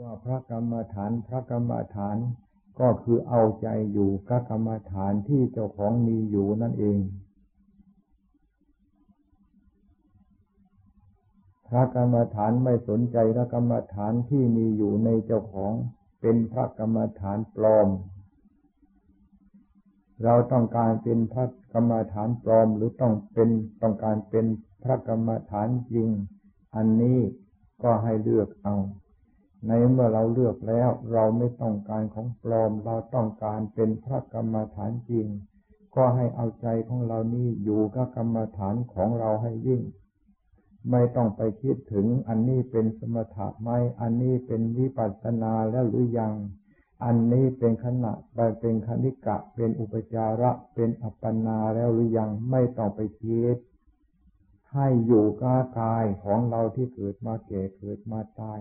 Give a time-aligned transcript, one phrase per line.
[0.00, 2.16] ว่าพระกรรมฐานพระกรรมฐาน
[2.80, 6.98] ก็คือเอาใจอยู่กับกรรมฐานที่เจ้าของมีอยู่นั่นเอง
[11.68, 15.72] พระกรรมฐานไม่สนใจพระกรรมฐานที่มีอยู่ในเจ้าของ
[16.20, 17.88] เป็นพระกรรมฐานปลอม
[20.24, 23.48] เราต้องการเป็นพระกรรมฐานปลอมหรือต้องเป็น
[23.82, 24.46] ต้องการเป็น
[24.82, 26.08] พระกรรมฐานจริง
[26.76, 27.18] อันนี้
[27.82, 28.74] ก็ให้เลือกเอา
[29.66, 35.26] ในเมื่อเราเลือกแล้ว เราไม่ต้องการของปลอม เราต้องการเป็นพระกรรมฐานจริง
[35.96, 39.82] ก็ให้เอาใจของเรานี่อยู่กับกรรมฐานของเราให้ยิ่ง
[40.90, 46.34] ไม่ต้องไปคิดถึงอันนี้เป็นสมถะไหมอันนี้เป็นวิปัสสนาแล้วหรือยัง
[47.04, 53.56] อันนี้เป็นขณะไปเป็นคณิกะ เป็นอุปจาระ เป็นอัปปนาแล้วหรือยังไม่ต้องไปคิด
[54.72, 58.60] ให้อยู่กับกายของเราที่เกิดมาแก่เกิดมาตาย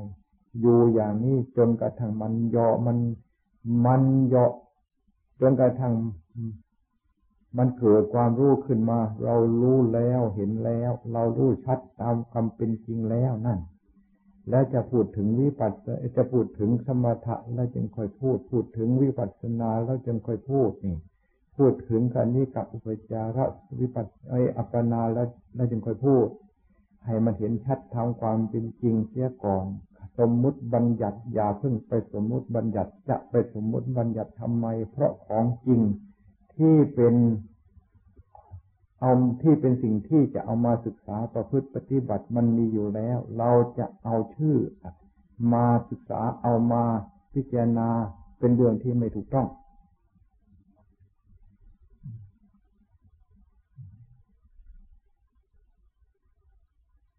[0.60, 2.98] อยู่อย่างนี้จนกระทั่งมันเยาะมัน
[3.86, 4.52] มันเยาะ
[5.42, 5.94] จนกระทั่ง
[7.58, 13.60] มันเกิดความรู้ขึ้นมา เรารู้แล้วเห็นแล้ว เรารู้ชัดตามความเป็นจริงแล้วนั่น
[14.50, 20.98] แล้วจะพูดถึงวิปัสสจะพูดถึงสมถะแล้วจึงค่อยพูด พูดถึงวิปัสสนาแล้วจึงค่อยพูดนี่
[21.58, 23.46] พูดถึงการนี้กับอุปจาระ
[23.80, 26.28] วิปัสไออัปปนาแล้วแล้วจึงค่อยพูด
[27.06, 29.66] ให้มันเห็นชัดทางความเป็นจริงเสียก่อน
[30.20, 35.82] สมมุติบัญญัติอย่าเพิ่งไปสมมุติบัญญัติจะไปสมมุติบัญญัติทำไม เพราะของจริง
[36.56, 37.16] ที่เป็น
[39.02, 44.58] เอาที่เป็นสิ่งที่จะเอามาศึกษาประพฤติปฏิบัติมันมีอยู่แล้ว เราจะเอาชื่อ
[45.54, 46.84] มาศึกษาเอามา
[47.34, 47.90] พิจารณา
[48.40, 49.48] เป็นเรื่องที่ไม่ถูกต้อง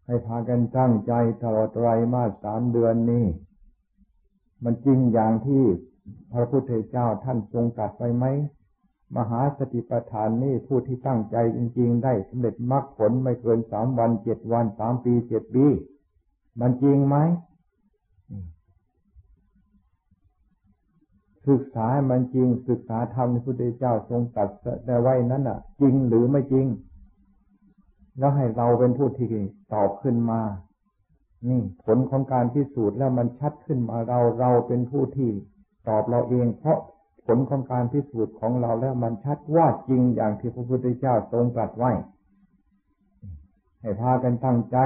[0.09, 3.25] ให้พากันตั้งใจตลอดไตรมาสสามเดือนนี้
[4.63, 5.63] มันจริงอย่างที่
[6.33, 8.25] พระพุทธเจ้าท่านทรงตรัสไปไหม
[9.17, 15.65] มหาสติปัฏฐานนี่ผู้ที่ตั้งใจจริง ๆ ได้สำเร็จมรรคผลไม่เกินสามวันเจ็ดวันสามปีเจ็ดปี
[16.59, 17.15] มันจริงไหม
[21.47, 24.49] ศึกษามันจริงศึกษาธรรมที่พระพุทธเจ้าทรงตรัส
[24.85, 26.67] ได้ไว้นั้นอะ จริงหรือไม่จริง
[28.19, 29.27] แล้วให้เราเป็นผู้ที่
[29.73, 30.41] ตอบขึ้นมา
[31.47, 35.29] นี่ผลของการพิสูจน์แล้วมันชัดขึ้นมาเราเราเป็นผู้ที่
[35.87, 36.79] ตอบเราเอง เพราะ
[37.25, 41.91] ผลของการพิสูจน์ของเราแล้วมันชัดว่าจริงอย่างที่พระพุทธเจ้าทรงตรัสไว้
[43.81, 44.77] ให้พากันตั้งใจ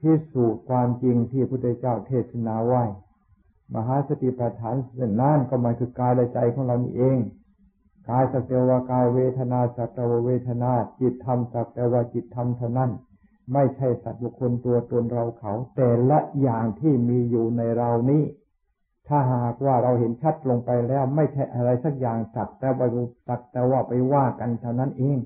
[0.00, 2.82] พิสูจน์ความจริงที่พระพุทธเจ้าเทศนาไว้
[3.74, 7.18] มหาสติปัฏฐานเส้นนั้นก็หมายคือกายและใจของเรานี่เอง
[8.08, 12.90] กายสักแต่ว่ากายเวทนาสักแต่ว่าเวทนา จิตธรรมสักแต่ว่าจิตธรรมเท่านั้น
[13.52, 18.22] ไม่ใช่สัตว์บุคคลตัวตนเราเขา แต่ละอย่างที่มีอยู่ในเรานี้
[19.08, 22.88] ถ้าหากว่าเราเห็นชัดลงไปแล้ว ไม่ใช่อะไรสักอย่างสักแต่ว่า
[23.28, 25.18] สักแต่ว่าไปว่ากันเท่านั้นเอง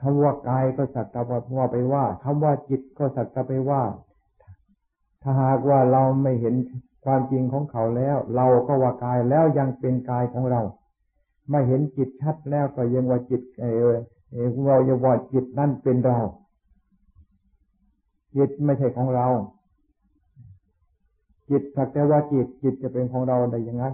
[0.00, 1.20] คำว่ากายก็สักแต่
[1.56, 3.82] ว่าไปว่าคำว่าจิตก็สักแต่ไปว่า
[5.22, 6.54] ถ้าหากว่าเราไม่เห็น
[7.04, 10.60] ความจริงของเขาแล้ว เราก็ว่ากายแล้วยังเป็นกายของเรา
[11.50, 13.94] ไม่เห็นจิตชัดแล้วก็ยังว่าจิตเออ
[14.66, 16.18] เรายาว่าจิตนั่นเป็นเรา
[18.36, 19.26] จิตไม่ใช่ของเรา
[21.50, 23.84] จิตสักแต่ว่าจิตจิตจะเป็นของเราได้ยังไง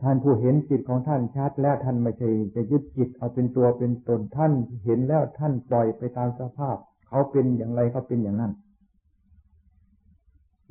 [0.00, 4.52] ท่านผู้เห็นจิตของท่านชัดแล้วท่านไม่ใช่จะยึดจิตเอาเป็นตัวเป็นตนท่าน
[4.84, 6.76] เห็นแล้วท่านปล่อยไปตามสภาพ
[7.08, 8.52] เขาเป็นอย่างไรเขาเป็นอย่างนั้น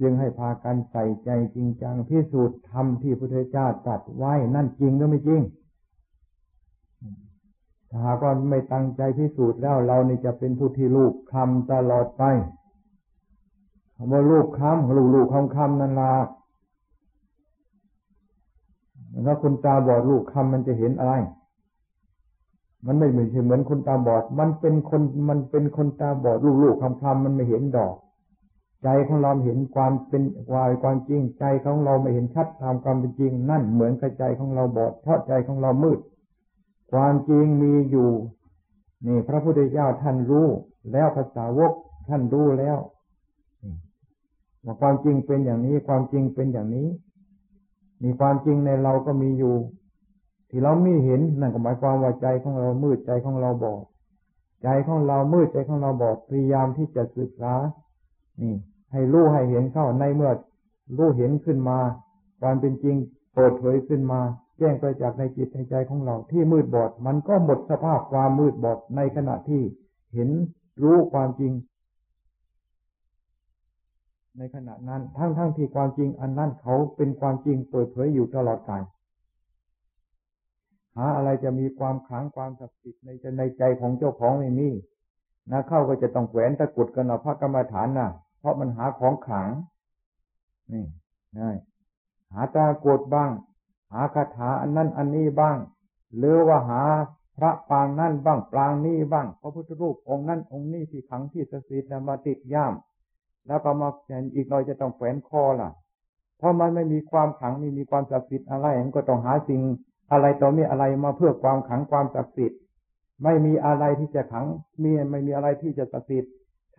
[0.01, 5.41] จึงให้พากันใส่ใจจริงจังพิสูจน์ธรรมที่พระพุทธเจ้าตรัสไว้นั่นจริงหรือไม่จริง
[7.89, 12.23] ถ้าหากว่าไม่ตั้งใจพิสูจน์แล้วเรานี่จะเป็นผู้ที่ลูกคำตลอดไป
[13.95, 16.13] คำว่าลูกคำลูกลูกคำคำนั่นละ
[19.25, 21.13] ถ้าคนตาบอดลูกคำมันจะเห็นอะไร
[22.85, 27.95] มันไม่เหมือนเหมือนคนตาบอด มันเป็นคนมันเป็นคนตาบอดลูกลูกคำคำมันไม่เห็นดอก
[28.83, 30.23] ใจของเราเห็นความเป็น
[30.53, 35.99] วายความจริง ใจของเราไม่เห็นชัดตามความเป็นจริง นั่นเหมือนกับใจของเราบอดเพราะใจของเรามืด
[36.91, 38.09] ความจริงมีอยู่
[39.07, 40.47] นี่ พระพุทธเจ้าท่านรู้
[40.91, 41.71] แล้วภาษาวก
[42.09, 42.77] ท่านรู้แล้ว
[44.65, 46.87] ว่าความจริงเป็นอย่างนี้ ความจริงเป็นอย่างนี้
[48.03, 49.55] มีความจริงในเราก็มีอยู่
[50.49, 53.83] ที่เราไม่เห็นนั่นก็หมายความว่าใจของเรามืดใจของเราบอด
[54.63, 57.53] ใจของเรามืดใจของเราบอดพยายามที่จะศึกษา
[58.41, 58.55] นี่
[58.91, 60.31] ให้รู้ให้เห็นเข้าในเมื่อ
[60.97, 61.77] รู้เห็นขึ้นมา
[62.41, 62.95] ความเป็นจริง
[63.35, 64.19] เปิดเผยขึ้นมา
[64.57, 69.61] แจ้งไปจากในจิตในใจของเราที่มืดบอด มันก็หมดสภาพความมืดบอดในขณะที่
[70.13, 70.29] เห็น
[70.83, 71.53] รู้ความจริง
[74.37, 78.83] ในขณะนั้นทั้งทั้งที่ความจริงอันนั้นเขาเป็นความจริงเปิดเผยอยู่ตลอดกาล
[80.97, 84.69] หาอะไรจะมีความขลังความศักดิ์สิทธิ์ในใจในใจของเจ้าของไม่มี
[85.51, 88.09] นะเข้าก็จะต้องแขวนตะกุดกันเอาพระกรรมฐานน่ะ
[88.41, 89.49] เพราะมันหาของขลัง
[90.71, 90.85] นี่
[91.39, 91.57] ง่าย
[92.33, 93.31] หาตะกุดบ้าง
[93.93, 95.57] หาคาถาอันนั้นอันนี้บ้าง
[96.17, 96.81] หรือว่าหา
[97.37, 102.73] พระปางนั่นบ้างปางนี้บ้าง พระพุทธรูปองค์นั้นองค์นี้ที่ขังที่ศักดิ์สิทธิ์มาติดย่าม
[103.47, 105.69] แล้วก็มาแขวนอีกหน่อยจะต้องแขวนคอล่ะ
[106.37, 109.61] เพราะมันไม่มีความขังไม่มีความศักดิ์สิทธิ์อะไรมันก็ต้องหาสิ่ง
[110.11, 112.59] อะไรต่อมีอะไรมาเพื่อความขังความศักดิ์สิทธิ์
[113.23, 114.45] ไม่มีอะไรที่จะขัง
[114.83, 116.31] มีไม่มีอะไรที่จะศักดิ์สิทธิ์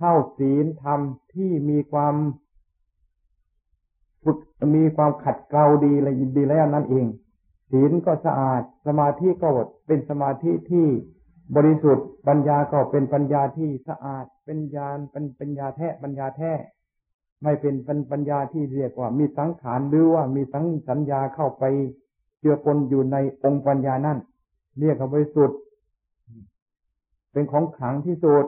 [0.04, 1.00] เท่าศีลธรรม
[1.34, 2.14] ที่มีความ
[4.24, 4.38] ฝึก
[4.76, 7.06] มีความขัดเกลาดีอะไรดีแล้วนั่นเอง
[7.70, 9.48] ศีลก็สะอาด สมาธิก็
[9.86, 10.86] เป็นสมาธิที่
[11.56, 16.52] บริสุทธิ์ปัญญาก็เป็นปัญญาที่สะอาด เป็นญาณเป็นปัญญาแท้ปัญญาแท้
[17.42, 17.74] ไม่เป็น
[18.10, 21.64] ปัญญาที่เรียกว่า มีสังขารหรือว่ามีสังสัญญาเข้าไป
[22.40, 24.18] เจือปนอยู่ในองค์ปัญญานั่น
[24.80, 25.58] เรียกว่าบริสุทธิ์
[27.32, 28.44] เป็นของขังที่สุด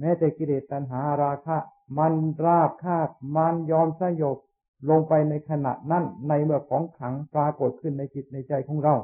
[0.00, 1.56] แม้แต่กิเลสตัณหาราคะ
[1.98, 2.14] มัน
[2.44, 4.38] ราบคาบมันยอมสยบ
[4.90, 8.94] ลงไปในขณะนั้นในเมื่อของขังปรากฏขึ้นในจิตในใจของเรา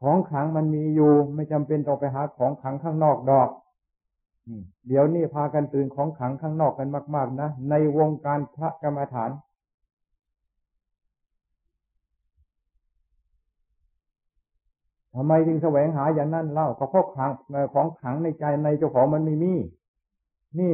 [0.00, 3.48] ของขังมันมีอยู่ไม่จำเป็นต้องไปหาของขังข้างนอกดอก
[4.86, 9.30] เดี๋ยวนี้พากันตื่นของขังข้างนอกกันมาก ๆ นะในวงการพระกรรมฐาน
[15.14, 17.30] ทำไมจึงแสวงหาอย่างนั้นเล่าก็เพราะขัง
[17.74, 19.54] ของขังในใจในเจ้าของมันไม่มี
[20.58, 20.72] นี่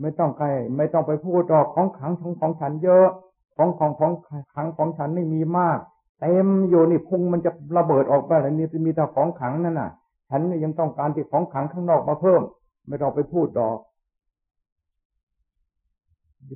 [0.00, 0.46] ไม่ต้องใคร
[0.76, 3.08] ไม่ต้องไปพูดดอกของขังของของฉันเยอะ
[3.56, 4.12] ของของของ
[4.54, 5.78] ขังของฉันไม่มีมาก
[6.20, 9.90] เต็มอยู่นี่พุงมันจะระเบิดออกไปแล้วนี่จะมีแต่ของขังนั่นน่ะ
[10.30, 12.42] ฉันยังต้องการที่ของขังข้างนอกมาเพิ่ม
[12.88, 13.78] ไม่ต้องไปพูดดอก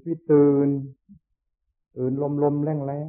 [0.04, 0.68] พี่ตื่น
[1.96, 3.08] ตื่นลมลมแรงแรง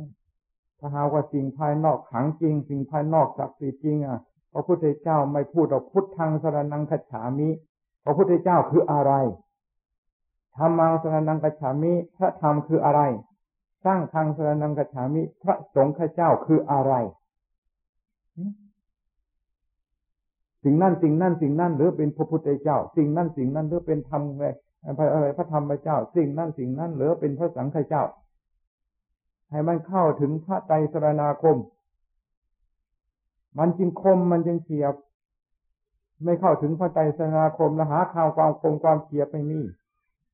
[0.84, 4.20] ถ้าหาว่าสิ่งภายนอกขังจริง สิ่งภายนอกศักดิ์สิทธิ์จริงอะ
[4.54, 7.50] พระพุทธเจ้าไม่พูดออกพุทธังสรนังคัจฉามิ
[8.04, 9.12] พระพุทธเจ้าคืออะไร
[10.56, 13.02] ธรรมังสรนังคัจฉามิพระธรรมคืออะไร
[13.86, 16.94] สร้างทางสรนังคัจฉามิ พระสงฆ์ข้าเจ้าคืออะไร
[20.64, 24.22] สิ่งนั่นสิ่งนั่นสิ่งนั่นหรือเป็นพระพุทธเจ้า สิ่งนั่นสิ่งนั่นหรือเป็นธรรม
[24.86, 28.04] อะไรพระธรรมเจ้า สิ่งนั่นสิ่งนั้นหรือเป็นพระสังฆเจ้า
[29.52, 31.58] ให้มันเข้าถึงพระไตรสรณาคม
[33.58, 34.96] มันจึงคมมันจึงเฉียบ
[36.24, 39.60] ไม่เข้าถึงพระไตรสรณาคมแล้วหาข่าวความคมความเฉียบไม่มี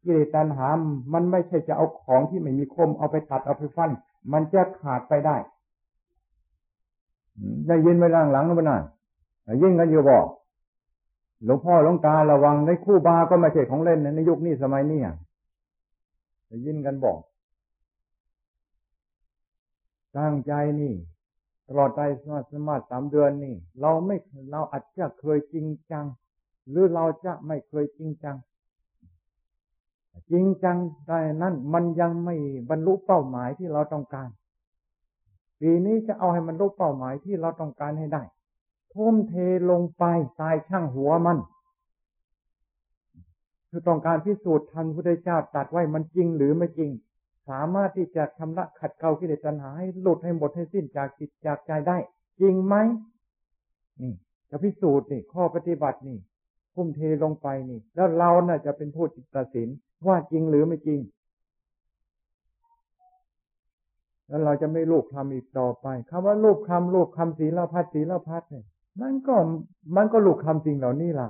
[0.03, 0.67] กิเลสตัณหา
[1.13, 3.91] มันไม่ใช่จะเอาของที่ไม่มีคมเอาไปตัดเอาไปฟัน
[4.31, 5.35] มันจะขาดไปได้
[7.67, 8.73] ได้ยินไปล่างหลังแล้วน
[9.61, 10.25] ยิ่งกันอยู่บอก
[11.45, 14.99] หลวงพ่อหลวงตาระวังในคู่บาก็ไม่ใช่ของเล่นในยุคนี้สมัยนี้
[16.47, 17.19] ได้ยินกันบอก
[20.15, 20.95] ตั้งใจนี่
[21.67, 24.15] ตลอดใจสมาสมาสามเดือนนี่ เราไม่
[24.51, 26.05] เราอาจจะเคยจริงจัง
[26.69, 28.37] หรือเราจะไม่เคยจริงจัง
[30.31, 32.35] จริงจังแต่นั้นมันยังไม่
[32.69, 34.29] บรรลุเป้าหมายที่เราต้องการ
[35.61, 38.23] ปีนี้จะเอาให้มันรู้เป้าหมายที่เราต้องการให้ได้
[38.93, 39.33] ทุ่มเท
[39.69, 40.03] ลงไป
[40.41, 41.37] ตายช่างหัวมัน
[43.69, 46.91] คือต้องการพิสูจน์ทันพุทธเจ้าตัดไว้มันจริงหรือไม่จริง
[47.49, 51.97] สามารถที่จะชำระขัดเกลากิเลสตัณหาให้หลุดให้หมดให้สิ้นจากจิตจากใจได้
[52.41, 52.75] จริงไหม
[54.01, 54.13] นี่
[54.49, 56.17] จะพิสูจน์นี่ ข้อปฏิบัตินี่
[56.73, 59.67] พุ่มเทลงไปนี่ แล้วเราน่ะจะเป็นผู้ตัดสิน
[60.07, 60.99] ว่าจริงหรือไม่จริง
[64.27, 68.65] แล้วเราจะไม่ลูกคำอีกต่อไปคำว่าลูกคำลูกคำศีลพัดศีลพัดเนี่ย
[69.01, 69.35] มันก็
[69.95, 71.29] มันก็ลูกคำจริงเหล่านี้ล่ะ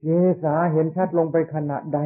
[0.00, 0.06] เก
[0.42, 1.98] ษาเห็นชัดลงไปขณะใด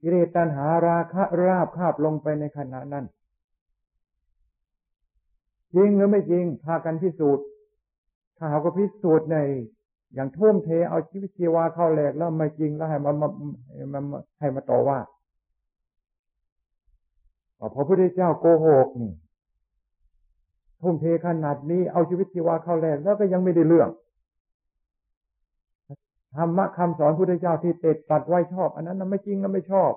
[0.00, 3.04] กิเลสตัณหาราคะราบคาบลงไปในขณะนั้น
[5.74, 7.44] จริงหรือไม่จริงพากันพิสูจน์
[8.36, 9.36] ถ้าหากว่าพิสูจน์ใน
[10.14, 13.28] อย่างทุ่มเทเอาชีวิตชีวาเข้าแหลกแล้วไม่จริงแล้วให้มามา
[13.92, 14.98] มาให้มาต่อว่า
[17.74, 19.12] พระพุทธเจ้าโกหกนี่
[20.80, 23.88] ทุ่มเทขนาดนี้เอาชีวิตชีวาเข้าแหลกแล้วก็ยังไม่ได้เรื่อง
[26.36, 29.92] ธรรมะคำสอนพุทธเจ้าที่เตดตัดไว้ชอบ อันนั้นนไม่จริงนะไม่ชอบ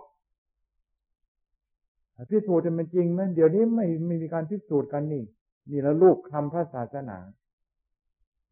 [2.30, 5.24] พิสูจน์มันจริงไหมเดี๋ยวนี้ไม่ไม่มีการพิสูจน์กันนี่
[5.70, 7.18] นี่แล้วลูกคำพระศาสนา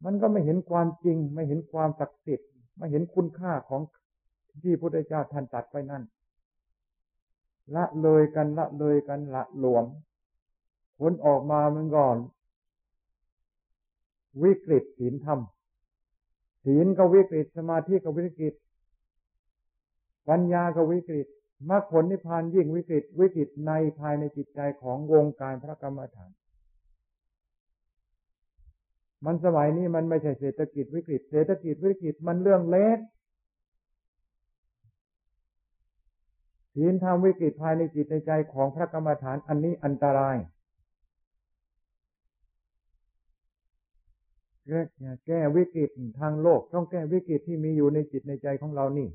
[0.06, 3.82] มันก็ไม่เห็นความจริง ไม่เห็นความศักดิ์สิทธิ์ไม่เห็นคุณค่าของ
[4.64, 6.04] ที่พุทธเจ้าท่านตัดไว้นั่น
[7.76, 9.86] ละเลยกันละเลยกันละหลวม
[11.00, 12.18] ผลออกมามันก่อน
[14.42, 15.40] วิกฤตศีลธรรม
[16.64, 18.54] ศีลก็วิกฤตสมาธิก็วิกฤต
[20.30, 21.28] ปัญญาก็วิกฤต
[21.70, 26.32] มรรคผลนิพพานยิ่งวิกฤตวิกฤตในภายในจิตใจของวงการพระกรรมฐาน
[29.26, 32.98] มันสมัยนี้มันไม่ใช่เศรษฐกิจวิกฤต เศรษฐกิจวิกฤตมันเรื่องเล็ก
[36.76, 40.38] ศีลธรรมวิกฤตภายในจิตในใจของพระกรรมฐานอันนี้อันตราย
[44.72, 44.84] แก้
[45.28, 49.08] แก้วิกฤตทางโลก ต้องแก้วิกฤตที่มีอยู่ในจิตในใจของเรานี่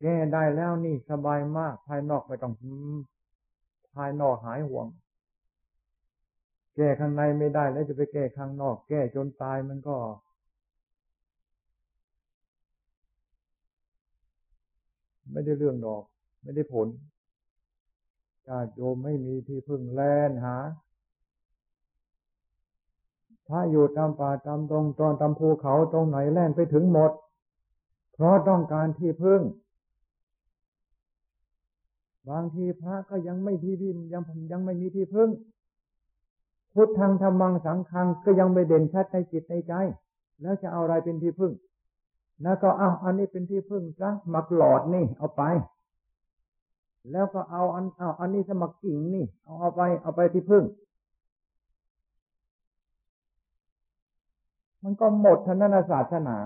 [0.00, 2.52] แก้ได้แล้วนี่สบายมาก ภายนอกไม่ต้อง
[3.94, 4.86] ภายนอกหายห่วง
[6.76, 9.96] แก้ข้างในไม่ได้แล้วจะไปแก้ข้างนอก แก้จนตายมันก็
[15.30, 16.02] ไม่ได้เรื่องดอก
[16.42, 16.88] ไม่ได้ผล
[18.48, 20.56] ญาติโยมไม่มีที่พึ่งแลนหา
[23.48, 27.10] ถ้าอยู่ตามป่าตามตรงตอนตามภูเขาตรงไหนแล่นไปถึงหมด
[28.14, 29.40] เพราะต้องการที่พึ่ง
[32.30, 34.22] บางทีพระก็ยังไม่ที่ดินยัง
[34.52, 35.30] ยังไม่มีที่พึ่ง
[36.74, 39.72] พุทธังธรรมังสังฆังก็ยังไม่เด่นชัดในจิตในใจ
[40.42, 41.52] แล้วจะเอาอะไรเป็นที่พึ่ง
[42.42, 45.42] แล้วก็เอาอันนี้เป็นที่พึ่งซะมักหลอดนี่เอาไป
[47.10, 50.64] แล้วก็เอาอันเอาอันนี้สมัครกิ่งนี่ เอาเอาไป เอาไปที่พึ่ง
[54.82, 56.36] มันก็หมดทนนาศาสนา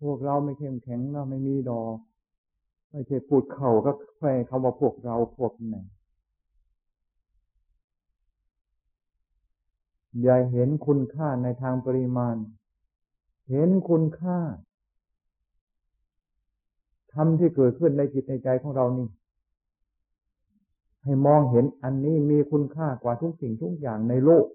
[0.00, 1.96] พวกเราไม่เข้มแข็งเราไม่มีดอก
[2.90, 5.76] ไม่ใช่พูดเข่าก็แฝงคำว่าพวกเราพวกไหน
[10.22, 12.36] อย่าเห็นคุณค่าในทางปริมาณ
[13.50, 14.38] เห็นคุณค่า
[17.14, 19.06] ทำที่เกิดขึ้นในจิตในใจของเรานี่
[21.04, 24.46] ให้มองเห็นอันนี้มีคุณค่ากว่าทุกสิ่งทุกอย่างในโลก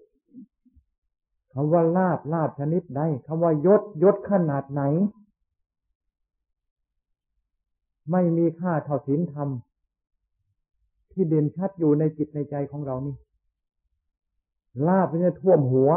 [1.52, 4.82] คำว่าลาบลาบชนิดใดคำว่ายศยศขนาดไหน
[8.10, 9.48] ไม่มีค่าเท่าศีลธรรม
[11.12, 13.16] ที่เด่นชัดอยู่ในจิตในใจของเรานี่
[14.86, 15.90] ลาบเนี่ยท่วมหัว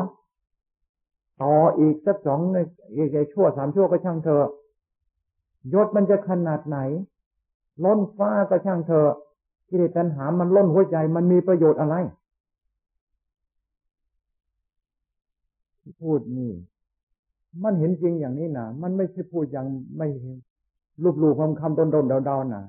[1.43, 2.57] ต่ออีกสักสองใน
[2.95, 4.49] อีกชั่วสามชั่วก็ช่างเธอะ
[5.73, 6.77] ยศมันจะขนาดไหน
[7.83, 9.07] ล้นฟ้าก็ช่างเธอ
[9.69, 11.95] กิเลสตัณหามันล้นหัวใจมันมีประโยชน์อะไร
[15.81, 16.51] ที่พูดนี่
[17.63, 19.65] มันเห็นจริงอย่างนี้นะมันไม่ใช่พูดอย่าง
[19.97, 20.07] ไม่
[21.03, 22.63] รูปรูปคำคำดนดนเดาๆนะ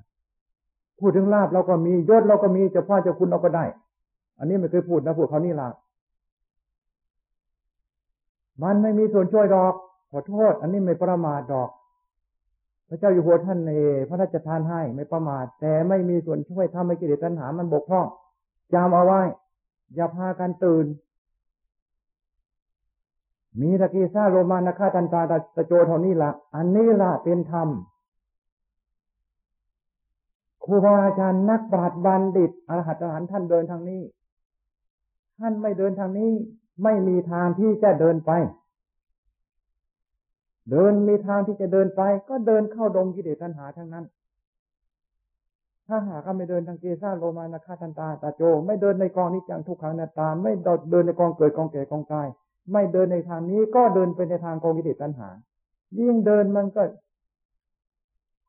[0.98, 3.64] พูดถึงลาบเราก็มียศเราก็มีจะพ่อจะคุณเราก็ได้
[4.38, 5.68] อันนี้ไม่เคยพูดนะพูดเขานี่ละ
[8.62, 9.74] มันไม่มีส่วนช่วยดอก
[10.10, 11.68] ขอโทษ อันนี้ไม่ประมาทดอก
[12.88, 13.72] พระเจ้าอยู่หัวท่านใน
[14.08, 18.06] พระราชทานให้ไม่ประมาท แต่ไม่มีส่วนช่วยทำให้กิเลสตัณหามันบกพร่อง
[18.74, 19.20] จำเอาไว้
[19.94, 20.86] อย่าพากันตื่น
[23.60, 25.22] มีตะกีซาโรมานาคาตันตา
[25.56, 27.68] ตะโจเท่านี้ละอันนี้ละเป็นธรรม
[30.64, 34.02] ครูบาอาจารย์นักปราชญ์บัณฑิตอรหัตอรหันท่านเดินทางนี้
[35.38, 36.32] ท่านไม่เดินทางนี้
[36.82, 38.30] ไม่มีทางที่จะเดินไป
[40.70, 44.04] เดินมีทางที่จะเดินไป ก็เดินเข้าดงกิเลสตัณหาทั้งนั้น
[45.86, 52.26] ถ้าหากไม่เดินทางเกซ่าโลมานาคาทันตาตาโจ ไม่เดินในกองนิจังทุกขังนาตา ไม่เดินในกองเกิดกองแก่กองตาย
[52.72, 55.28] ไม่เดินในทางนี้ก็เดินไปในทางกองกิเลสตัณหา
[55.98, 56.82] ยิ่งเดินมันก็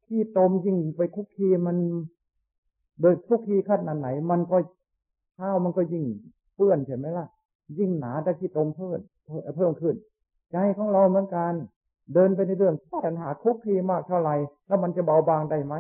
[0.06, 1.78] ขี้ตมยิ่งไปคุกคีมัน
[3.02, 4.58] เดินคุกคีขั้นไหน มันก็
[5.36, 6.06] เท้ามันก็ยิ่ง
[6.56, 7.26] เปื้อนใช่ไหมล่ะ
[7.80, 9.00] ยิ่งหนาตะกี้ตรงเพิ่ม
[9.56, 9.96] เพิ่มขึ้น
[10.52, 11.54] ใจของเราเหมือนกัน
[12.14, 14.36] เดินไปในเรื่องปัญหาคุกคีมากเท่าไหร่
[14.68, 15.76] แล้วมันจะเบาบางได้ไหม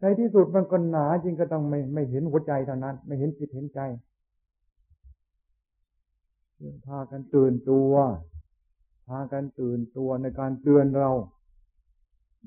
[0.00, 3.80] ในที่สุดมันก็หนาจริงก็ต้องไม่ไม่เห็นหัวใจเท่านั้น ไม่เห็นจิตเห็นใจ
[6.86, 7.92] พากันตื่นตัว
[9.08, 11.10] พากันตื่นตัวในการเตือนเรา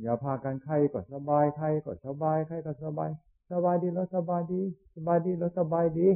[0.01, 3.09] อย่าพากันใครก็สบายใครก็สบายใครก็สบาย
[3.51, 4.61] สบายดีแล้วสบายดี
[4.95, 6.07] สบายดีแล้วสบายดี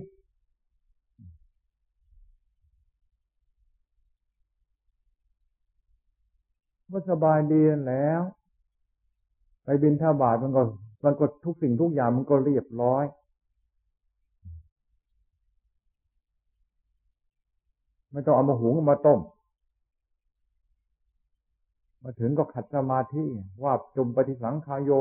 [6.92, 8.22] ว่าสบายดีแล้ว
[9.64, 10.62] ไปบินท่าบาทมันก็
[11.04, 13.04] มันก็ทุกสิ่งทุกอย่างมันก็เรียบร้อย
[18.12, 19.20] ไม่ต้องเอามาหุงมาต้ม
[22.04, 23.24] มาถึงก็ขัดสมาธิ
[23.64, 24.92] ว่าจมปฏิสังขายโย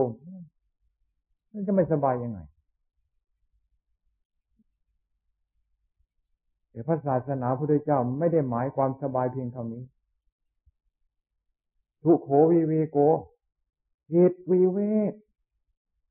[1.53, 2.41] มันจะไม่สบายยังไง
[6.71, 9.83] แต่พระศาสนาพระพุทธเจ้าไม่ได้หมายความสบายเพียงเท่านี้
[12.03, 12.99] ทุโขวิเวโก
[14.13, 14.79] จิตวิเว
[15.11, 15.13] ก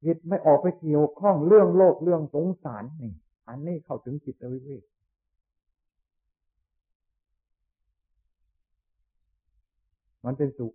[0.04, 3.14] จิตไม่ออกไปเกี่ยวข้องเรื่องโลกเรื่องสงสารนี่
[3.48, 4.84] อันนี้เข้าถึงจิตวิเวก
[10.26, 10.74] มันเป็นสุข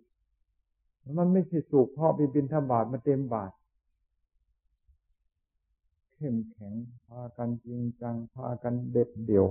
[1.17, 3.51] มันไม่ใช่สุขเพราะไปบินทบาทมาเต็มบาท
[6.15, 6.73] เข้มแข็ง
[7.07, 9.45] พากันจริงจัง พากันเด็ดเดี่ยว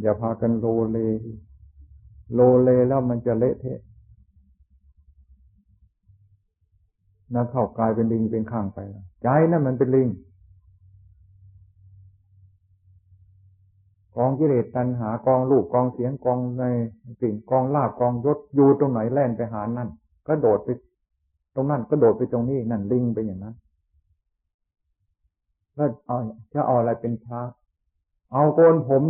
[0.00, 0.98] อย่าพากันโลเล
[2.34, 3.80] โลเลแล้วมันจะเละเทะ
[7.34, 10.08] นะเข้ากลายเป็นลิงเป็นข้างไปแล้วใจนั่นมันเป็นลิง
[14.16, 16.64] กองกิเลสตัณหากองลูกกองเสียงกองใน
[17.20, 19.88] สิ่งกองลาบกองยศอยู่ตรงไหนแล่นไปหานั่น
[20.26, 20.68] ก็โดดไป
[21.54, 23.54] ตรงนั้นก็โดดไปตรงนี้นั่นลิงไปอย่างนั้น
[25.76, 26.18] แล้วเอา
[26.52, 27.40] จะเอาอะไรเป็นพระ
[28.32, 29.04] เอาโกนผม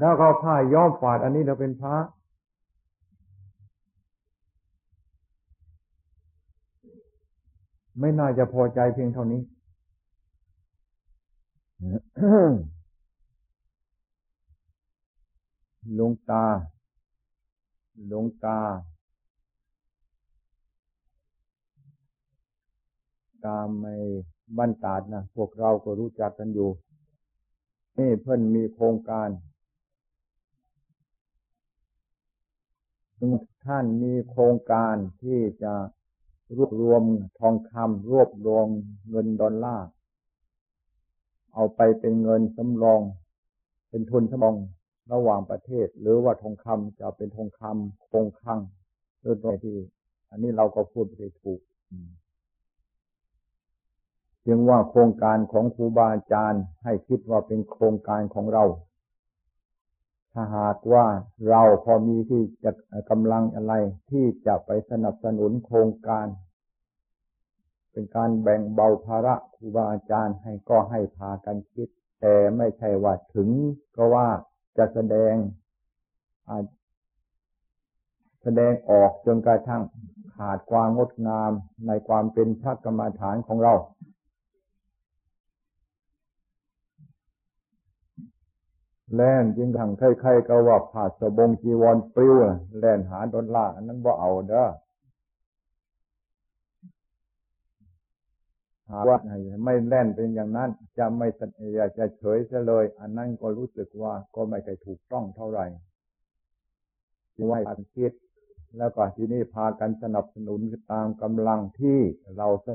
[0.00, 1.94] แล้วก็ผ้าย้อมฝาดอันนี้เราเป็นพระ
[7.98, 9.42] ไม่น่าจะพอใจเพียงเท่านี้
[15.98, 16.44] ลงตา
[18.12, 18.60] ลงตา
[23.44, 23.94] ตามไม่
[24.56, 26.70] บ้านตาดนะ พวกเราก็รู้จักกันอยู่
[27.98, 29.28] นี่เพื่อนมีโครงการ
[33.64, 35.74] ท่านมีโครงการที่จะ
[36.56, 37.02] รวบรวม
[37.40, 38.66] ทองคำรวบรวม
[39.10, 39.86] เงินดอลลาร์
[41.54, 43.00] เอาไปเป็นเงินสำรอง
[43.88, 44.56] เป็นทุนสำรอง
[45.12, 48.60] ระหว่างประเทศ หรือว่าทองคำจะเป็นทองคำคงคลัง
[49.20, 49.76] หรือตัวที่
[50.30, 51.60] อันนี้เราก็พูดไปถูก
[54.46, 58.64] จึงว่าโครงการของครูบาอาจารย์ให้คิดว่าเป็นโครงการของเรา
[60.38, 61.06] ถ้าหากว่า
[61.48, 62.72] เราพอมีที่จะ
[63.10, 63.74] กำลังอะไร
[64.10, 66.26] ที่จะไปสนับสนุนโครงการ
[67.90, 71.88] เป็นการแบ่งเบาภาระครูบาอาจารย์ให้ก็ให้พากันคิด
[72.20, 73.48] แต่ไม่ใช่ว่าถึง
[73.96, 74.28] ก็ว่า
[74.78, 75.34] จะแสดง
[78.42, 79.82] แสดงออกจนกระทั่ง
[80.36, 81.52] ขาดความงดงาม
[81.86, 83.74] ในความเป็นพระกรรมฐานของเรา
[89.14, 92.34] แล่นจริงทางใครๆก็ว่าผ่าสบงจีวรปลิว
[92.78, 94.66] แล่นหาดนล่าอันนั้นว่าเอาเด้อ
[98.90, 99.18] หาว่า
[99.64, 101.26] ไม่แล่นเป็นอย่างนั้น จะไม่
[101.76, 105.66] อยากจะเฉยซะเลย อันนั้นก็รู้สึกว่าก็ไม่เคยถูกต้องเท่าไหร่
[107.34, 108.12] ที่ว่าการคิด
[108.78, 110.60] แล้วก็ที่นี่พากันสนับสนุน
[110.92, 111.98] ตามกำลังที่
[112.38, 112.72] เราจะ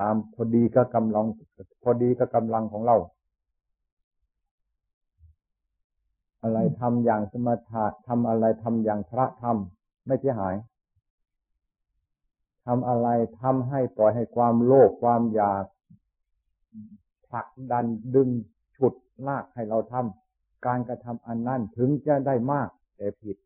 [0.00, 1.26] ตามพอดีกับกำลัง
[1.82, 2.96] พอดีกับกำลังของเรา
[6.42, 10.54] อะไรทำอย่างสมถะทำอะไรทำอย่างพระทำไม่เสียหาย
[12.66, 13.08] ทำอะไร
[13.40, 15.64] ทำให้ปล่อยให้ความโลภความอยาก
[17.28, 18.28] ผลักดันดึง
[18.76, 18.94] ฉุด
[19.26, 23.36] ลากให้เราทำการกระทำอันนั้นถึงจะได้มากแต่ผิด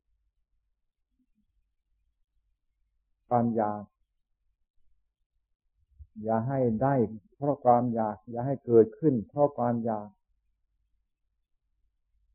[3.28, 3.82] ความอยาก
[6.22, 6.94] อย่าให้ได้
[7.34, 10.08] เพราะความอยาก อย่าให้เกิดขึ้น เพราะความอยาก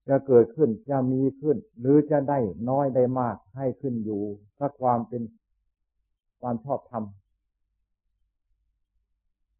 [0.10, 4.22] จะเกิดขึ้นจะมีขึ้น หรือจะได้น้อยได้มากให้ขึ้นอยู่
[4.58, 5.22] ถ้าความเป็น
[6.42, 7.04] ความชอบธรรม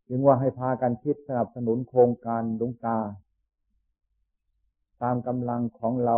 [0.08, 2.98] จึงว่าให้พากันคิดสนับสนุนโครงการดวงตา
[5.02, 6.18] ตามกำลังของเรา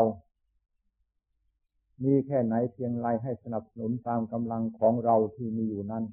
[2.03, 6.03] มีแค่ไหนเพียงไรให้สนับสนุนตามกำลังของเราที่มีอยู่นั้น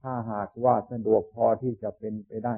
[0.00, 2.54] ถ้าหากว่าสะดวกพอที่จะเป็นไปได้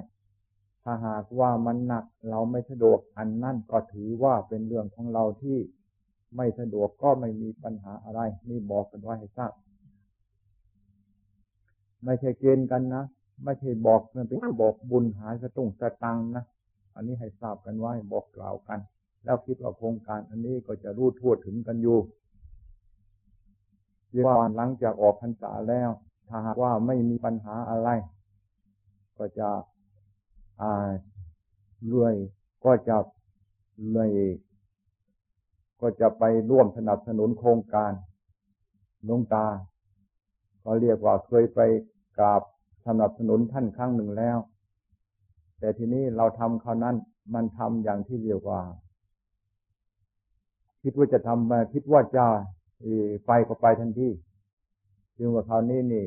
[0.90, 5.59] ถ้าหากว่ามันหนักเราไม่สะดวกอันนั่นก็ถือว่าเป็นเรื่องของเราที่
[6.37, 9.53] ไม่สะดวกก็ไม่มีปัญหาอะไร นี่บอกกันไว้ให้ทราบ
[12.05, 13.05] ไม่ใช่เกณฑ์กันนะ
[13.44, 16.44] ไม่ใช่บอกมันเป็นบอกบุญหาสะตุ้งสะตังนะ
[16.94, 18.79] อันนี้ให้ทราบกันไว้บอกกล่าวกัน
[19.24, 21.98] แล้วคิดว่าโครงการอันนี้ก็จะรู้ทั่วถึงกันอยู่
[24.24, 25.90] ว่าหลังจากออกพรรษาแล้ว
[26.29, 27.88] ถ้าหากว่าไม่มีปัญหาอะไร
[29.18, 29.48] ก็จะ
[31.92, 32.14] รวย
[32.64, 32.97] ก็จะ
[33.94, 34.11] รวย
[35.81, 37.92] ก็จะไปร่วมสนับสนุนโครงการ
[39.09, 39.47] ลงตา
[40.64, 41.61] ก็เรียกว่าเคยไป
[42.18, 42.42] กราบ
[42.87, 44.38] สนับสนุนท่านครั้งหนึ่งแล้ว
[45.59, 46.97] แต่ทีนี้เราทำเขาวนั้น
[47.35, 48.62] มันทำอย่างที่เรียกว่า
[50.83, 52.27] คิดว่าจะทำมาคิดว่าจะ
[53.27, 54.09] ไปก็ไปทันที
[55.18, 56.07] จึงว่าคราวนี้นี่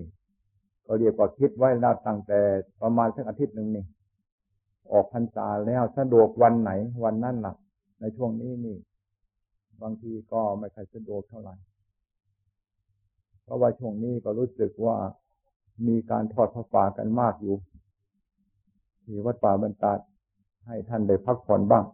[0.85, 2.39] ก็เรียกว่าคิดไว้แล้วตั้งแต่
[2.81, 3.85] ประมาณสักอาทิตย์หนึ่งนี่
[4.91, 6.71] ออกพรรษาแล้วสะดวกวันไหน
[7.03, 7.57] วันนั่นหลัก
[7.99, 8.77] ในช่วงนี้นี่
[9.81, 11.55] บางทีก็ไม่ค่อยสะดวกเท่าไหร่
[13.43, 14.97] เพราะว่าช่วงนี้ก็รู้สึกว่า
[15.87, 17.55] มีการทอดพระป่ากันมากอยู่
[19.03, 19.93] ที่วัดป่าบรรดา
[20.67, 21.85] ให้ท่านได้พักผ่อนบ้าง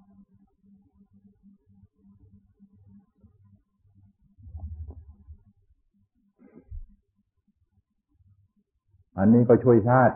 [9.17, 10.15] อันนี้ก็ช่วยชาติ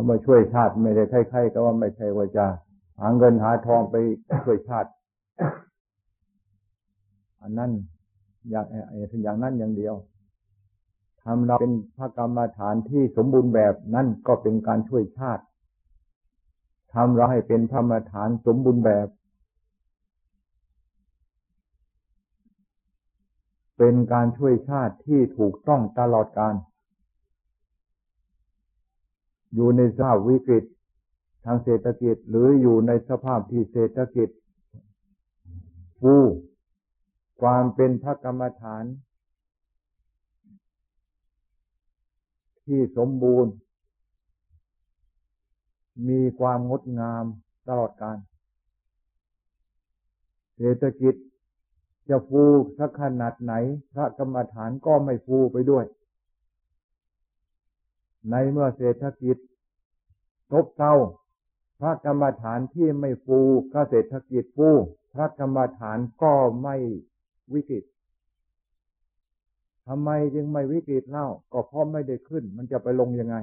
[0.00, 2.46] คำว่าช่วยชาติไม่ได้ใครๆก็ว่าไม่ใช่ว่าจะ
[3.00, 3.96] หาเงินหาทองไป
[4.44, 4.90] ช่วยชาติ
[7.42, 7.70] อันนั้น
[8.50, 8.66] อย่าง
[9.24, 9.94] อย่างนั้นอย่างเดียว
[11.22, 15.44] ทำเราเป็นพระกรรมฐานที่สมบูรณ์แบบนั่นก็เป็นการช่วยชาติ
[16.94, 19.08] ทำเราให้เป็นพระกรรมฐานสมบูรณ์แบบ
[23.78, 26.54] เป็นการช่วยชาติที่ถูกต้องตลอดการ
[29.54, 30.64] อยู่ในสภาพวิกฤต
[31.44, 34.28] ทางเศรษฐกิจหรืออยู่ในสภาพที่เศรษฐกิจ
[36.00, 36.16] ฟู
[37.40, 38.84] ความเป็นพระกรรมฐาน
[42.66, 43.52] ที่สมบูรณ์
[46.08, 47.24] มีความงดงาม
[47.68, 48.18] ตลอดการ
[50.56, 51.14] เศรษฐกิจ
[52.08, 52.44] จะฟู
[52.78, 53.52] สักขนาดไหน
[53.92, 55.84] พระกรรมฐานก็ไม่ฟูไปด้วย
[58.30, 59.36] ในเมื่อเศรษฐกิจ
[60.52, 60.94] ตบเศร้า
[61.80, 63.40] พระกรรมฐานที่ไม่ฟู
[63.72, 64.68] ก็เศรษฐกิจฟู
[65.14, 66.76] พระกรรมฐานก็ไม่
[67.54, 67.84] วิกฤต
[69.86, 73.36] ทำไมจึงไม่วิกฤตเล่า ก็เพราะไม่ได้ขึ้น มันจะไปลงยังไง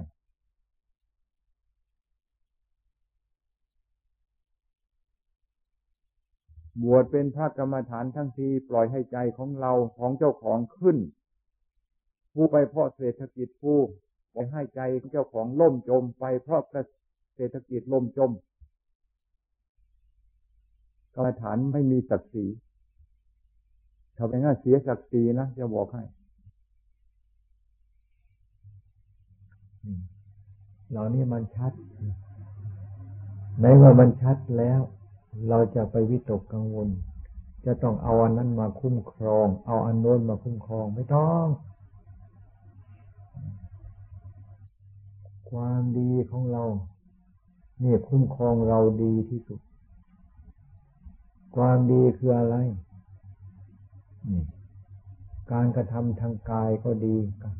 [6.83, 10.97] บวชเป็นพระกรรมฐานทั้งทีปล่อยให้ใจของเราของเจ้าของขึ้น
[12.33, 13.79] ผู้ไปเพราะเศรษฐกิจผู้
[14.35, 16.61] ไปให้ใจเจ้าของล่มจมไปเพราะ
[17.35, 18.31] เศรษฐกิจล่มจม
[21.13, 22.45] กรรมฐานไม่มีศักดิ์ศรี
[24.17, 26.03] ทำไมง่าเสียศักดิ์ศรีนะจะบอกให้
[30.89, 31.73] เหล่านี้มันชัด
[33.61, 34.79] ในเมื่อมันชัดแล้ว
[35.49, 36.87] เราจะไปวิตกกังวล
[37.65, 41.45] จะต้องเอาอันนั้นมาคุ้มครอง เอาอันโน้นมาคุ้มครอง ไม่ต้อง
[45.55, 46.63] ความดีของเรา
[47.79, 49.59] เนี่ยคุ้มครองเราดีที่สุด
[51.55, 52.55] ความดีคืออะไร
[54.27, 54.43] นี่
[55.51, 57.15] การกระทำทางกายก็ดี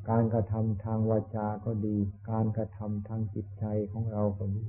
[0.10, 1.98] การกระทำทางวาจาก็ดี
[2.32, 4.66] การกระทำทางจิตใจของเราก็ดี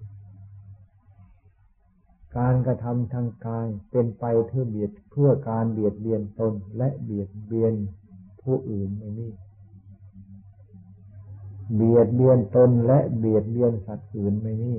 [2.38, 7.72] การกระทำทางกายเป็นไปเพื่อเบียดเพื่อการเบียดเบียนตนและเบียดเบียน
[8.42, 9.28] ผู้อื่นไม่มี
[11.74, 14.74] เบียดเบียนตนและเบียดเบียนสัตว์อื่นไม่มี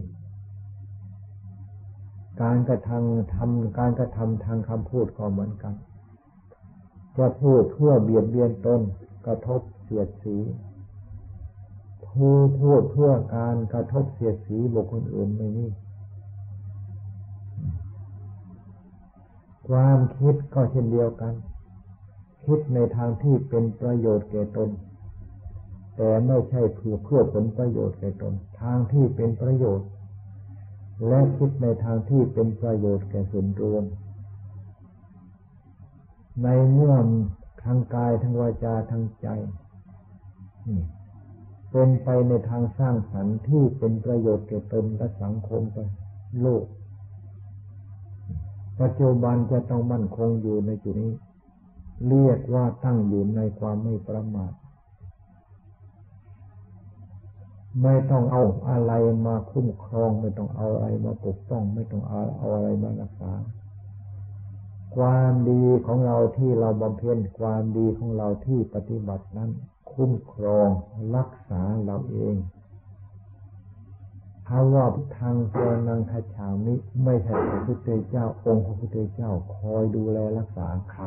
[2.42, 5.74] การกระทำทำการกระทำทางคำพูดก็เหมือนกัน
[7.18, 8.82] จะพูดเพื่อเบียดเบียนตน
[9.26, 10.38] กระทบเสียดสี
[12.08, 15.68] ผู้พูดเพื่อการกระทบเสียดสีบุคคลอื่นไม่มี
[19.68, 21.34] ความคิดก็เช่นเดียวกัน
[22.46, 24.70] คิดในทางที่เป็นประโยชน์แก่ตน
[25.98, 29.88] แต่ไม่ใช่เพื่อเพื่อผลประโยชน์แก่ตน ทางที่เป็นประโยชน์
[31.08, 33.84] และคิดในทางที่เป็นประโยชน์แก่ส่วนรวม
[36.44, 36.96] ในเมื่อ
[37.64, 39.28] ทางกายทางวาจาทางใจ
[41.72, 45.78] เป็นไปในทางสร้างสรรค์ที่เป็นประโยชน์แก่ตนและสังคมไป
[46.42, 46.66] โลก
[48.82, 51.14] ปัจจุบันจะต้องมั่นคงอยู่ในจุดนี้
[52.08, 54.54] เรียกว่าตั้งอยู่ในความไม่ประมาท
[57.84, 58.94] ไม่ต้องเอาอะไร
[59.26, 63.34] มาคุ้มครอง ไม่ต้องเอาอะไรมาปกป้อง ไม่ต้องเอาเอาอะไรมารักษา
[64.96, 69.50] ความดีของเราที่เราบำเพ็ญความดีของเราที่ปฏิบัตินั้น
[69.92, 70.70] คุ้มครอง
[71.16, 72.36] รักษาเราเอง
[74.48, 74.86] ถ้าว่า
[75.18, 81.04] ทางเจนังคาฉามิไม่ใช่พระพุทธเจ้าองค์พระพุทธเจ้าคอยดูแลรักษาใคร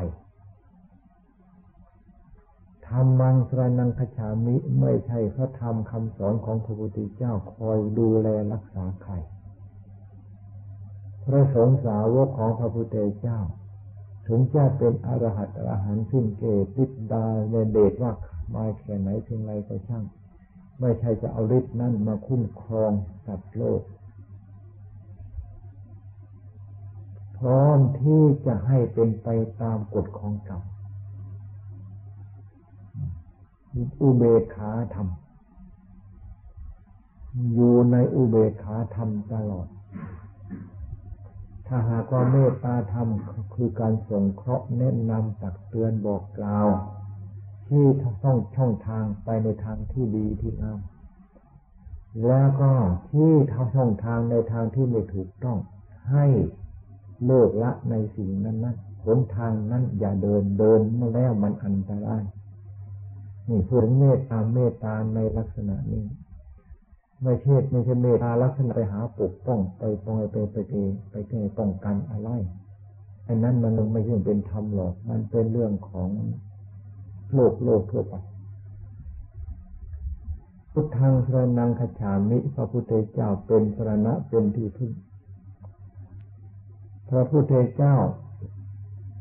[2.90, 9.12] ธรรมังสรนังขฉามิไม่ใช่พระธรรมคำสอนของพระพุทธเจ้าคอยดูแลรักษาใคร
[11.24, 13.38] พระสงฆ์สาวกของพระพุทธเจ้า
[14.26, 16.44] ถึงจะเป็นอรหัตอรหันต์สิ้นเก
[16.76, 18.12] ติดดาในเดชว่า
[18.54, 20.04] มาแค่ไหนเพียงไรก็ช่าง
[20.80, 22.92] ไม่ใช่จะเอาฤทธิ์นั่นมาคุ้มครอง
[23.26, 23.82] สัตว์โลก
[27.38, 29.28] พร้อมที่จะให้เป็นไป
[29.62, 30.62] ตามกฎของกรรม
[34.00, 35.08] อุเบกขาธรรม
[37.54, 39.66] อยู่ในอุเบกขาธรรมตลอด
[41.66, 43.08] ถ้าหากว่าเมตตาธรรม
[43.54, 46.68] คือการส่งเคราะห์แนะนำตักเตือนบอกกล่าว
[47.68, 47.84] ที่
[48.24, 50.80] ต้องช่องทางไปในทางที่ดีที่งาม
[52.26, 52.72] แล้วก็
[53.10, 55.58] ที่ทาช่องทางในทางที่ไม่ถูกต้อง
[56.10, 56.26] ให้
[57.26, 62.22] เลิกละในสิ่งนั้นนั้นหนทางนั้นอย่าเดินเดินมาแล้วมันอันตราย
[63.50, 66.04] นี่พูดถึงเมตตาเมตตาในลักษณะนี้
[67.22, 70.56] ไม่ใช่ไม่ใช่เมตตาลักษณะไปหาปกป้องไปปองไปไปไป
[71.10, 72.28] ไปไปป้องกันอะไร
[73.26, 76.08] อันนั้นมันไม่ใช่เป็นธรรมหรอก มันเป็นเรื่องของ
[77.32, 78.14] โลกโลกทั่วไป
[80.72, 84.92] พุทธังสรนังขฉามิ พระพุทธเจ้าเป็นสรณะเป็นที่พึ่ง
[87.10, 87.96] พระพุทธเจ้า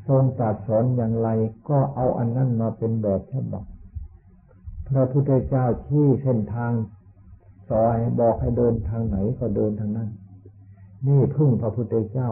[0.08, 1.30] ทรงตรัสสอนอย่างไร
[1.70, 3.65] ก็เอาอันนั้นมาเป็นแบบฉบับ
[4.93, 6.71] พระพุทธเจ้าที่เส้นทาง
[7.69, 10.10] สอนบอกให้เดินทางไหนก็เดินทางนั้น
[11.08, 12.30] นี่พึ่งพระพุทธเจ้า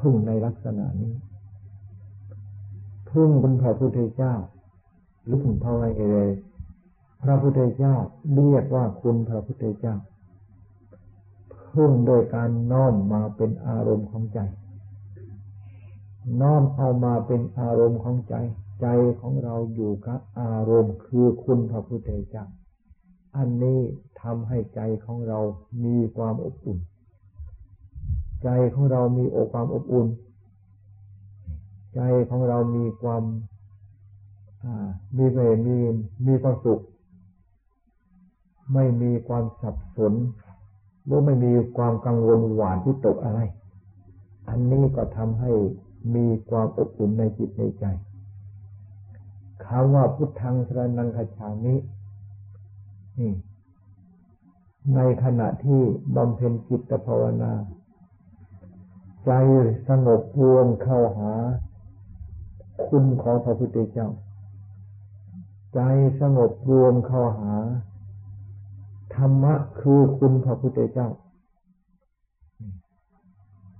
[0.00, 1.14] พึ่งในลักษณะนี้
[3.10, 4.34] พึ่งบนพระพุทธเจ้า
[5.24, 6.16] หรือพึ่งพระไวเอเร
[7.22, 7.94] พระพุทธเจ้า
[8.34, 9.94] เรียกว่าคุณพระพุทธเจ้า
[11.74, 14.38] พึ่งโดยการน้อมมาเป็นอารมณ์ของใจ
[16.40, 18.34] น้อมเอามาเป็นอารมณ์ของใจ
[18.86, 22.44] ใจของเราอยู่กับอารมณ์คือคุณพระพุทธเจ้า
[23.36, 23.80] อันนี้
[24.22, 25.38] ทำให้ใจของเรา
[25.84, 26.78] มีความอบอุ่น
[28.44, 30.06] ใจของเรามีอกความอบอุ่น
[31.94, 33.22] ใจของเรามีความ
[35.16, 35.76] มีเมี
[36.26, 36.80] มีความสุข
[38.74, 40.12] ไม่มีความสับสน
[41.04, 43.40] หรือไม่มีความกังวลหวานี่ตกอะไร
[44.48, 45.52] อันนี้ก็ทำให้
[46.14, 47.86] มีความอบอุ่นในจิตในใจ
[49.66, 51.74] คำว่าพุทธังสรนังคฉามิ
[53.18, 53.32] นี่
[54.94, 55.82] ในขณะที่
[56.16, 57.52] บำเพ็ญจิตภาวนา
[59.26, 59.32] ใจ
[59.88, 61.32] สงบรวมเข้าหา
[62.86, 64.08] คุณของพระพุทธเจ้า
[65.74, 65.80] ใจ
[66.20, 67.54] สงบรวมเข้าหา
[69.14, 71.08] ธรรมะคือคุณพระพุทธเจ้า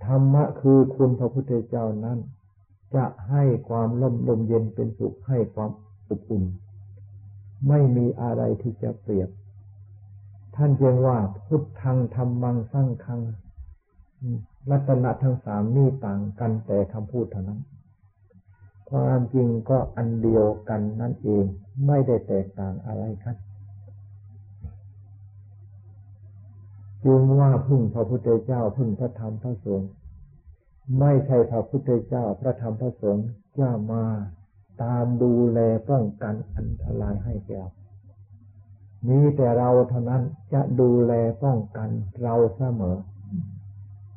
[0.07, 2.19] ธรรมะคือคุณพระพุทธเจ้านั้น
[2.97, 5.71] จะให้ความล่มลมเย็นเป็นสุขให้ความ
[6.09, 6.45] อบอุ่น
[7.69, 9.29] ไม่มีอะไรที่จะเปรียบ
[10.57, 13.21] ท่านเรียกว่าพุทธังธรรมังสร้างคัง
[14.71, 17.61] ลัตนะทั้งสามนี่ต่างกันแต่คำพูดเท่านั้น
[18.91, 21.45] ความจริงก็อันเดียวกันนั่นเอง
[21.87, 23.37] ไม่ได้แตกต่างอะไรครับ
[27.05, 29.91] จึงว่าพึ่งพระพุทธเจ้าพึ่งพระธรรมพระสงฆ์
[30.99, 34.05] ไม่ใช่พระพุทธเจ้าพระธรรมพระสงฆ์จะมา
[34.83, 35.59] ตามดูแล
[35.91, 37.63] ป้องกันอันตรายให้แก่
[39.09, 41.13] มีแต่เราเท่านั้นจะดูแล
[41.45, 41.89] ป้องกัน
[42.23, 42.97] เราเสมอ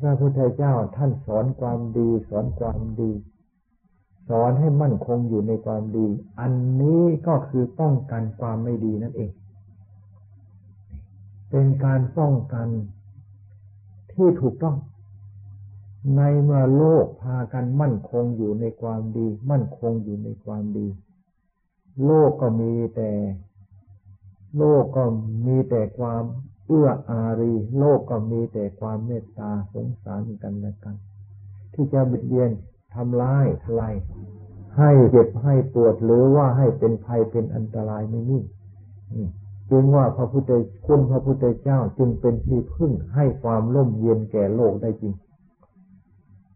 [0.02, 3.12] พระพุทธเจ้าท่านสอนความดี สอนความดี
[4.30, 6.08] สอนให้มั่นคงอยู่ในความดี
[6.40, 6.52] อัน
[6.82, 9.32] นี้ก็คือป้องกันความไม่ดีนั่นเอง
[11.50, 12.68] เป็นการป้องกัน
[14.14, 14.76] ที่ถูกต้อง
[16.16, 20.88] ในเมื่อโลกพากันมั่นคงอยู่ในความดี มั่นคงอยู่ในความดี
[22.06, 23.12] โลกก็มีแต่
[24.58, 25.04] โลกก็
[25.48, 26.24] มีแต่ความ
[26.68, 30.96] เอื้ออารี โลกก็มีแต่ความเมตตาสงสารกันและกัน
[31.74, 32.52] ที่จะบิดเบียน
[32.94, 33.96] ทำร้ายทลาย
[34.78, 38.40] ให้เจ็บให้ปวดหรือว่าให้เป็นภัยเป็นอันตรายไม่มี
[39.70, 40.52] จึงว่าพระพุทธ
[40.86, 45.14] คุณพระพุทธเจ้าจึงเป็นที่พึ่งให้ความร่มเย็นแก่โลกได้จริง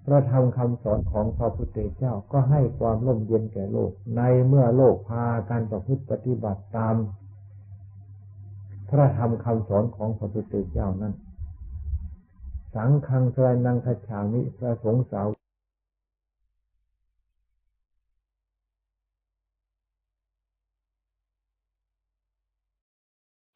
[0.06, 6.96] พระธรรมคำสอนของพระพุทธเจ้าก็ให้ความร่มเย็นแก่โลก ในเมื่อโลกพาการประพฤติปฏิบัติตาม
[8.90, 11.14] พระธรรมคำสอนของพระพุทธเจ้านั้น
[12.76, 15.28] สังฆังสรนังคฉามิพระสงฆ์สาว